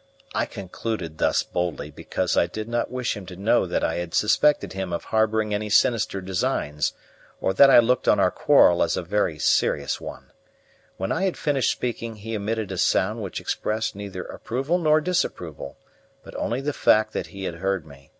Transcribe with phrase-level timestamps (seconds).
[0.36, 4.14] '"I concluded thus boldly because I did not wish him to know that I had
[4.14, 6.92] suspected him of harbouring any sinister designs,
[7.40, 10.30] or that I looked on our quarrel as a very serious one.
[10.96, 15.76] When I had finished speaking he emitted a sound which expressed neither approval nor disapproval,
[16.22, 18.12] but only the fact that he had heard me.